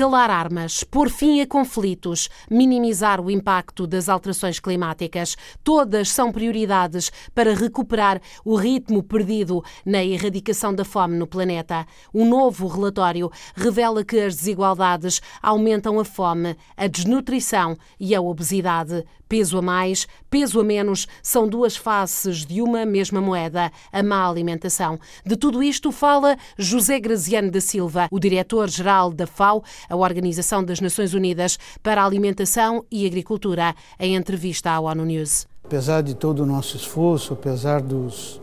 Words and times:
calar 0.00 0.30
armas, 0.30 0.82
pôr 0.82 1.10
fim 1.10 1.42
a 1.42 1.46
conflitos, 1.46 2.30
minimizar 2.50 3.20
o 3.20 3.30
impacto 3.30 3.86
das 3.86 4.08
alterações 4.08 4.58
climáticas. 4.58 5.36
Todas 5.62 6.08
são 6.08 6.32
prioridades 6.32 7.12
para 7.34 7.52
recuperar 7.52 8.18
o 8.42 8.56
ritmo 8.56 9.02
perdido 9.02 9.62
na 9.84 10.02
erradicação 10.02 10.74
da 10.74 10.86
fome 10.86 11.18
no 11.18 11.26
planeta. 11.26 11.86
Um 12.14 12.26
novo 12.26 12.66
relatório 12.66 13.30
revela 13.54 14.02
que 14.02 14.18
as 14.18 14.36
desigualdades 14.36 15.20
aumentam 15.42 16.00
a 16.00 16.04
fome, 16.06 16.56
a 16.74 16.86
desnutrição 16.86 17.76
e 17.98 18.14
a 18.14 18.22
obesidade. 18.22 19.04
Peso 19.30 19.58
a 19.58 19.62
mais, 19.62 20.08
peso 20.28 20.58
a 20.58 20.64
menos 20.64 21.06
são 21.22 21.48
duas 21.48 21.76
faces 21.76 22.44
de 22.44 22.60
uma 22.60 22.84
mesma 22.84 23.20
moeda, 23.20 23.70
a 23.92 24.02
má 24.02 24.28
alimentação. 24.28 24.98
De 25.24 25.36
tudo 25.36 25.62
isto 25.62 25.92
fala 25.92 26.36
José 26.58 26.98
Graziano 26.98 27.48
da 27.48 27.60
Silva, 27.60 28.08
o 28.10 28.18
diretor-geral 28.18 29.12
da 29.12 29.28
FAO, 29.28 29.62
a 29.88 29.94
Organização 29.94 30.64
das 30.64 30.80
Nações 30.80 31.14
Unidas 31.14 31.60
para 31.80 32.02
a 32.02 32.04
Alimentação 32.04 32.84
e 32.90 33.06
Agricultura, 33.06 33.72
em 34.00 34.16
entrevista 34.16 34.72
à 34.72 34.80
ONU 34.80 35.04
News. 35.04 35.46
Apesar 35.62 36.02
de 36.02 36.16
todo 36.16 36.42
o 36.42 36.46
nosso 36.46 36.76
esforço, 36.76 37.34
apesar 37.34 37.80
dos 37.80 38.42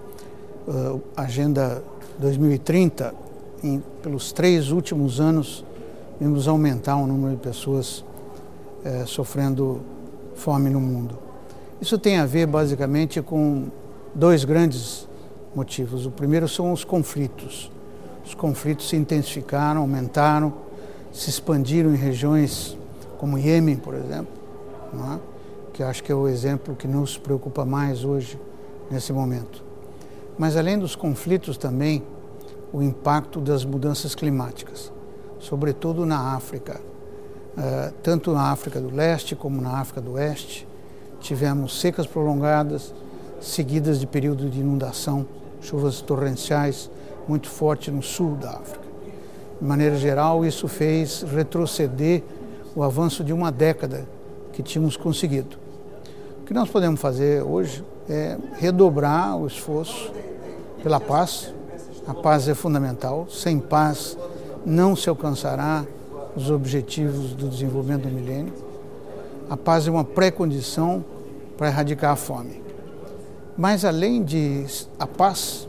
uh, 0.69 1.01
Agenda 1.17 1.83
2030, 2.17 3.13
em, 3.61 3.83
pelos 4.01 4.31
três 4.31 4.71
últimos 4.71 5.19
anos, 5.19 5.65
vimos 6.17 6.47
aumentar 6.47 6.95
o 6.95 7.05
número 7.05 7.35
de 7.35 7.41
pessoas 7.41 8.05
uh, 8.85 9.05
sofrendo 9.05 9.97
fome 10.38 10.69
no 10.69 10.80
mundo. 10.80 11.17
Isso 11.81 11.97
tem 11.97 12.17
a 12.17 12.25
ver 12.25 12.47
basicamente 12.47 13.21
com 13.21 13.67
dois 14.16 14.45
grandes 14.45 15.07
motivos. 15.53 16.05
O 16.05 16.11
primeiro 16.11 16.47
são 16.47 16.71
os 16.71 16.83
conflitos. 16.83 17.71
Os 18.25 18.33
conflitos 18.33 18.88
se 18.88 18.95
intensificaram, 18.95 19.81
aumentaram, 19.81 20.53
se 21.11 21.29
expandiram 21.29 21.94
em 21.94 21.97
regiões 21.97 22.77
como 23.17 23.38
Iêmen, 23.38 23.75
por 23.75 23.95
exemplo, 23.95 24.31
é? 24.94 25.19
que 25.73 25.81
acho 25.83 26.03
que 26.03 26.11
é 26.11 26.16
o 26.16 26.27
exemplo 26.27 26.75
que 26.75 26.88
nos 26.88 27.17
preocupa 27.17 27.66
mais 27.66 28.03
hoje, 28.03 28.39
nesse 28.91 29.11
momento. 29.11 29.63
Mas 30.38 30.55
além 30.55 30.77
dos 30.77 30.95
conflitos 30.95 31.57
também, 31.57 32.03
o 32.72 32.81
impacto 32.81 33.39
das 33.39 33.66
mudanças 33.66 34.13
climáticas, 34.13 34.91
sobretudo 35.39 36.05
na 36.05 36.35
África. 36.35 36.79
Uh, 37.58 37.91
tanto 38.03 38.31
na 38.33 38.52
África 38.52 38.80
do 38.80 38.95
Leste 38.95 39.36
como 39.36 39.59
na 39.59 39.80
África 39.80 40.00
do 40.00 40.13
Oeste, 40.13 40.67
tivemos 41.19 41.80
secas 41.80 42.05
prolongadas, 42.05 42.94
seguidas 43.41 44.00
de 44.00 44.05
períodos 44.05 44.52
de 44.52 44.59
inundação, 44.59 45.25
chuvas 45.59 46.00
torrenciais 46.02 46.89
muito 47.28 47.50
fortes 47.50 47.91
no 47.91 48.03
sul 48.03 48.35
da 48.35 48.52
África. 48.52 48.85
De 49.59 49.66
maneira 49.66 49.95
geral, 49.95 50.45
isso 50.45 50.67
fez 50.67 51.23
retroceder 51.23 52.22
o 52.75 52.83
avanço 52.83 53.23
de 53.23 53.33
uma 53.33 53.52
década 53.52 54.08
que 54.53 54.61
tínhamos 54.61 54.95
conseguido. 54.95 55.58
O 56.41 56.45
que 56.45 56.53
nós 56.53 56.69
podemos 56.69 57.02
fazer 57.02 57.41
hoje 57.41 57.83
é 58.08 58.38
redobrar 58.53 59.35
o 59.35 59.47
esforço 59.47 60.11
pela 60.83 61.00
paz. 61.00 61.52
A 62.08 62.13
paz 62.13 62.47
é 62.47 62.53
fundamental. 62.53 63.28
Sem 63.30 63.59
paz 63.59 64.16
não 64.66 64.95
se 64.95 65.09
alcançará 65.09 65.83
os 66.38 66.52
objetivos 66.52 67.33
do 67.33 67.49
desenvolvimento 67.49 68.03
do 68.03 68.09
milênio. 68.09 68.53
A 69.49 69.57
paz 69.57 69.88
é 69.88 69.91
uma 69.91 70.03
pré-condição 70.03 71.03
para 71.57 71.67
erradicar 71.67 72.11
a 72.11 72.16
fome. 72.16 72.61
Mas 73.57 73.84
além 73.84 74.23
de 74.23 74.63
a 75.00 75.07
paz, 75.07 75.67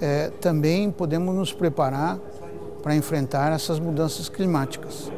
é, 0.00 0.32
também 0.40 0.90
podemos 0.90 1.32
nos 1.32 1.52
preparar 1.52 2.18
para 2.82 2.96
enfrentar 2.96 3.52
essas 3.52 3.78
mudanças 3.78 4.28
climáticas. 4.28 5.08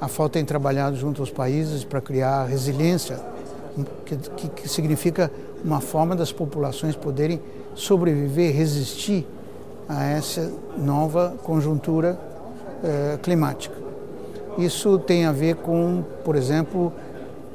A 0.00 0.08
FAO 0.08 0.30
tem 0.30 0.42
trabalhado 0.42 0.96
junto 0.96 1.20
aos 1.20 1.30
países 1.30 1.84
para 1.84 2.00
criar 2.00 2.44
resiliência, 2.44 3.20
que, 4.06 4.16
que, 4.16 4.48
que 4.48 4.68
significa 4.68 5.30
uma 5.62 5.82
forma 5.82 6.16
das 6.16 6.32
populações 6.32 6.96
poderem 6.96 7.42
sobreviver, 7.74 8.54
resistir 8.54 9.26
a 9.86 10.04
essa 10.04 10.50
nova 10.78 11.34
conjuntura 11.42 12.18
eh, 12.82 13.18
climática. 13.22 13.87
Isso 14.58 14.98
tem 14.98 15.24
a 15.24 15.32
ver 15.32 15.56
com, 15.56 16.04
por 16.24 16.36
exemplo, 16.36 16.92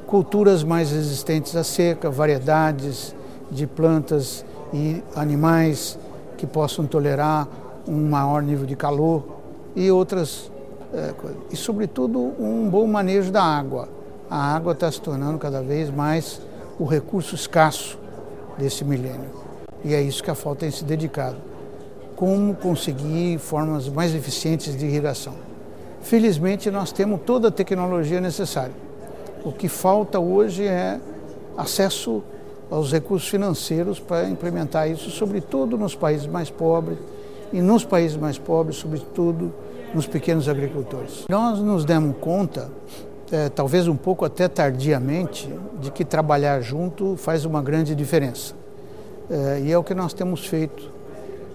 culturas 0.06 0.64
mais 0.64 0.90
resistentes 0.90 1.54
à 1.54 1.62
seca, 1.62 2.10
variedades 2.10 3.14
de 3.50 3.66
plantas 3.66 4.44
e 4.72 5.02
animais 5.14 5.98
que 6.36 6.46
possam 6.46 6.86
tolerar 6.86 7.46
um 7.86 8.08
maior 8.08 8.42
nível 8.42 8.66
de 8.66 8.74
calor 8.74 9.22
e 9.76 9.90
outras 9.90 10.50
é. 10.94 11.12
E, 11.50 11.56
sobretudo, 11.56 12.32
um 12.38 12.68
bom 12.70 12.86
manejo 12.86 13.32
da 13.32 13.42
água. 13.42 13.88
A 14.30 14.54
água 14.54 14.72
está 14.72 14.90
se 14.90 15.00
tornando 15.00 15.38
cada 15.38 15.60
vez 15.60 15.90
mais 15.90 16.40
o 16.78 16.84
recurso 16.84 17.34
escasso 17.34 17.98
desse 18.56 18.84
milênio. 18.84 19.28
E 19.84 19.92
é 19.92 20.00
isso 20.00 20.22
que 20.22 20.30
a 20.30 20.34
FAO 20.36 20.54
tem 20.54 20.70
se 20.70 20.84
dedicado. 20.84 21.36
Como 22.14 22.54
conseguir 22.54 23.38
formas 23.38 23.88
mais 23.88 24.14
eficientes 24.14 24.76
de 24.76 24.86
irrigação. 24.86 25.34
Felizmente, 26.04 26.70
nós 26.70 26.92
temos 26.92 27.20
toda 27.24 27.48
a 27.48 27.50
tecnologia 27.50 28.20
necessária. 28.20 28.74
O 29.42 29.50
que 29.50 29.68
falta 29.68 30.20
hoje 30.20 30.62
é 30.66 31.00
acesso 31.56 32.22
aos 32.70 32.92
recursos 32.92 33.26
financeiros 33.28 33.98
para 33.98 34.28
implementar 34.28 34.88
isso, 34.88 35.10
sobretudo 35.10 35.78
nos 35.78 35.94
países 35.94 36.26
mais 36.26 36.50
pobres 36.50 36.98
e 37.52 37.62
nos 37.62 37.86
países 37.86 38.18
mais 38.18 38.36
pobres, 38.36 38.76
sobretudo 38.76 39.50
nos 39.94 40.06
pequenos 40.06 40.46
agricultores. 40.46 41.24
Nós 41.26 41.58
nos 41.60 41.86
demos 41.86 42.16
conta, 42.20 42.70
é, 43.32 43.48
talvez 43.48 43.88
um 43.88 43.96
pouco 43.96 44.26
até 44.26 44.46
tardiamente, 44.46 45.48
de 45.80 45.90
que 45.90 46.04
trabalhar 46.04 46.60
junto 46.60 47.16
faz 47.16 47.46
uma 47.46 47.62
grande 47.62 47.94
diferença. 47.94 48.54
É, 49.30 49.60
e 49.64 49.72
é 49.72 49.78
o 49.78 49.82
que 49.82 49.94
nós 49.94 50.12
temos 50.12 50.46
feito, 50.46 50.90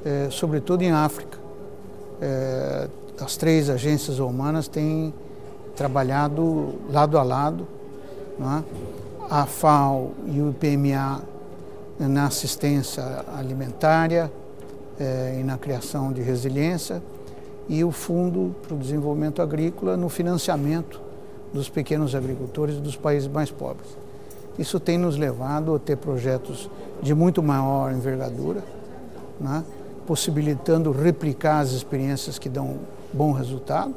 é, 0.04 0.28
sobretudo 0.32 0.82
em 0.82 0.92
África. 0.92 1.38
As 3.22 3.36
três 3.36 3.70
agências 3.70 4.20
humanas 4.20 4.68
têm 4.68 5.14
trabalhado 5.76 6.76
lado 6.90 7.18
a 7.18 7.24
lado, 7.24 7.68
é? 8.40 8.64
a 9.30 9.46
FAO 9.46 10.12
e 10.26 10.40
o 10.42 10.50
IPMA 10.50 11.22
na 12.00 12.26
assistência 12.28 13.04
alimentária, 13.36 14.32
é, 15.00 15.38
e 15.40 15.44
na 15.44 15.58
criação 15.58 16.12
de 16.12 16.22
resiliência, 16.22 17.02
e 17.68 17.84
o 17.84 17.92
Fundo 17.92 18.56
para 18.62 18.74
o 18.74 18.78
Desenvolvimento 18.78 19.42
Agrícola 19.42 19.96
no 19.96 20.10
financiamento 20.10 21.00
dos 21.54 21.70
pequenos 21.70 22.16
agricultores 22.16 22.78
dos 22.78 22.96
países 22.96 23.28
mais 23.28 23.52
pobres. 23.52 23.98
Isso 24.58 24.80
tem 24.80 24.98
nos 24.98 25.18
levado 25.18 25.76
a 25.76 25.80
ter 25.80 25.98
projetos 25.98 26.70
de 27.02 27.14
muito 27.14 27.42
maior 27.44 27.92
envergadura, 27.92 28.64
né? 29.40 29.64
possibilitando 30.06 30.92
replicar 30.92 31.60
as 31.60 31.72
experiências 31.72 32.40
que 32.40 32.50
dão 32.50 32.80
bom 33.14 33.32
resultado 33.32 33.96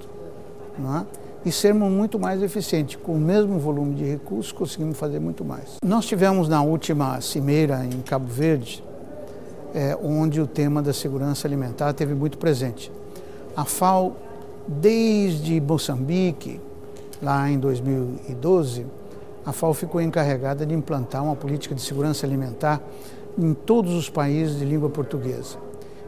né? 0.78 1.06
e 1.44 1.52
sermos 1.52 1.90
muito 1.90 2.18
mais 2.18 2.42
eficientes. 2.42 2.96
Com 2.96 3.14
o 3.14 3.20
mesmo 3.20 3.58
volume 3.58 3.94
de 3.94 4.04
recursos, 4.04 4.52
conseguimos 4.52 4.98
fazer 4.98 5.20
muito 5.20 5.44
mais. 5.44 5.76
Nós 5.84 6.06
tivemos 6.06 6.48
na 6.48 6.62
última 6.62 7.20
cimeira 7.20 7.84
em 7.84 8.00
Cabo 8.00 8.26
Verde, 8.26 8.82
é, 9.74 9.96
onde 10.02 10.40
o 10.40 10.46
tema 10.46 10.82
da 10.82 10.92
segurança 10.92 11.46
alimentar 11.46 11.92
teve 11.92 12.14
muito 12.14 12.38
presente. 12.38 12.90
A 13.56 13.64
FAO, 13.64 14.16
desde 14.66 15.60
Moçambique, 15.60 16.60
lá 17.22 17.50
em 17.50 17.58
2012, 17.58 18.86
a 19.44 19.52
FAO 19.52 19.74
ficou 19.74 20.00
encarregada 20.00 20.64
de 20.64 20.74
implantar 20.74 21.24
uma 21.24 21.34
política 21.34 21.74
de 21.74 21.82
segurança 21.82 22.24
alimentar 22.24 22.80
em 23.38 23.54
todos 23.54 23.92
os 23.94 24.08
países 24.08 24.58
de 24.58 24.64
língua 24.64 24.88
portuguesa. 24.88 25.56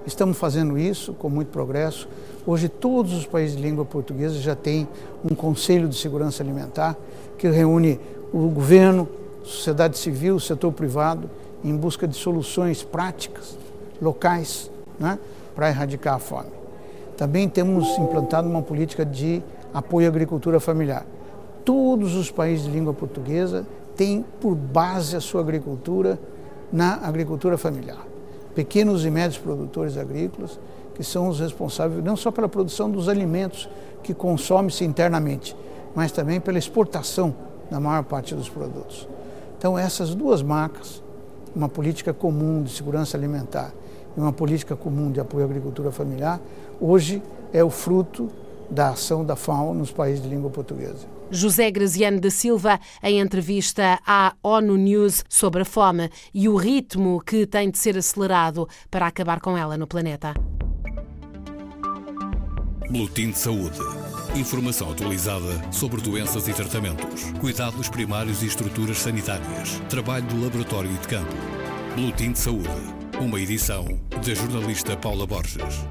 Estamos 0.06 0.36
fazendo 0.36 0.76
isso 0.76 1.14
com 1.14 1.30
muito 1.30 1.48
progresso. 1.48 2.06
Hoje, 2.46 2.68
todos 2.68 3.14
os 3.14 3.26
países 3.26 3.56
de 3.56 3.62
língua 3.62 3.86
portuguesa 3.86 4.38
já 4.38 4.54
têm 4.54 4.86
um 5.24 5.34
Conselho 5.34 5.88
de 5.88 5.96
Segurança 5.96 6.42
Alimentar 6.42 6.94
que 7.38 7.48
reúne 7.48 7.98
o 8.32 8.48
governo, 8.48 9.08
sociedade 9.42 9.96
civil, 9.96 10.38
setor 10.38 10.72
privado 10.72 11.30
em 11.64 11.74
busca 11.74 12.06
de 12.06 12.14
soluções 12.16 12.82
práticas, 12.82 13.56
locais, 14.00 14.70
né, 14.98 15.18
para 15.54 15.70
erradicar 15.70 16.14
a 16.14 16.18
fome. 16.18 16.50
Também 17.16 17.48
temos 17.48 17.88
implantado 17.98 18.46
uma 18.48 18.60
política 18.60 19.06
de 19.06 19.42
apoio 19.72 20.06
à 20.06 20.10
agricultura 20.10 20.60
familiar. 20.60 21.06
Todos 21.64 22.14
os 22.14 22.30
países 22.30 22.66
de 22.66 22.70
língua 22.70 22.92
portuguesa 22.92 23.66
têm 23.96 24.22
por 24.38 24.54
base 24.54 25.16
a 25.16 25.20
sua 25.20 25.40
agricultura 25.40 26.18
na 26.70 26.96
agricultura 26.96 27.56
familiar. 27.56 28.13
Pequenos 28.54 29.04
e 29.04 29.10
médios 29.10 29.38
produtores 29.38 29.96
agrícolas, 29.96 30.58
que 30.94 31.02
são 31.02 31.28
os 31.28 31.40
responsáveis 31.40 32.04
não 32.04 32.16
só 32.16 32.30
pela 32.30 32.48
produção 32.48 32.90
dos 32.90 33.08
alimentos 33.08 33.68
que 34.02 34.14
consome-se 34.14 34.84
internamente, 34.84 35.56
mas 35.94 36.12
também 36.12 36.40
pela 36.40 36.58
exportação 36.58 37.34
da 37.70 37.80
maior 37.80 38.04
parte 38.04 38.34
dos 38.34 38.48
produtos. 38.48 39.08
Então, 39.58 39.78
essas 39.78 40.14
duas 40.14 40.42
marcas, 40.42 41.02
uma 41.54 41.68
política 41.68 42.12
comum 42.12 42.62
de 42.62 42.70
segurança 42.70 43.16
alimentar 43.16 43.72
e 44.16 44.20
uma 44.20 44.32
política 44.32 44.76
comum 44.76 45.10
de 45.10 45.20
apoio 45.20 45.44
à 45.44 45.46
agricultura 45.46 45.90
familiar, 45.90 46.40
hoje 46.80 47.22
é 47.52 47.64
o 47.64 47.70
fruto 47.70 48.28
da 48.70 48.90
ação 48.90 49.24
da 49.24 49.36
FAO 49.36 49.74
nos 49.74 49.90
países 49.90 50.22
de 50.22 50.28
língua 50.28 50.50
portuguesa. 50.50 51.06
José 51.34 51.68
Graziano 51.70 52.20
da 52.20 52.30
Silva, 52.30 52.78
em 53.02 53.18
entrevista 53.18 54.00
à 54.06 54.34
ONU 54.42 54.76
News 54.76 55.24
sobre 55.28 55.62
a 55.62 55.64
fome 55.64 56.08
e 56.32 56.48
o 56.48 56.54
ritmo 56.54 57.20
que 57.20 57.44
tem 57.44 57.70
de 57.70 57.76
ser 57.76 57.98
acelerado 57.98 58.68
para 58.88 59.08
acabar 59.08 59.40
com 59.40 59.58
ela 59.58 59.76
no 59.76 59.86
planeta. 59.86 60.32
Boletim 62.88 63.30
de 63.30 63.38
Saúde. 63.38 63.78
Informação 64.36 64.92
atualizada 64.92 65.72
sobre 65.72 66.00
doenças 66.00 66.46
e 66.46 66.52
tratamentos, 66.52 67.32
cuidados 67.40 67.88
primários 67.88 68.42
e 68.42 68.46
estruturas 68.46 68.98
sanitárias, 68.98 69.80
trabalho 69.88 70.26
do 70.26 70.40
laboratório 70.40 70.90
e 70.90 70.98
de 70.98 71.08
campo. 71.08 71.34
Boletim 71.96 72.32
de 72.32 72.38
Saúde. 72.38 72.68
Uma 73.20 73.40
edição 73.40 73.84
da 74.10 74.34
jornalista 74.34 74.96
Paula 74.96 75.26
Borges. 75.26 75.84